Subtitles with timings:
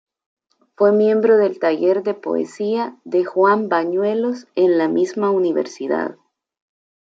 [0.75, 6.15] Fue miembro del Taller de Poesía de Juan Bañuelos en la misma Universidad.